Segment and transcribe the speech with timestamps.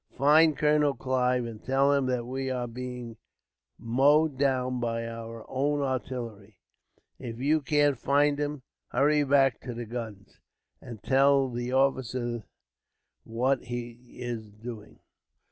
[0.17, 3.17] "Find Colonel Clive, and tell him that we are being
[3.77, 6.57] mowed down by our own artillery.
[7.19, 10.39] If you can't find him, hurry back to the guns,
[10.81, 12.45] and tell the officer
[13.25, 15.01] what he is doing."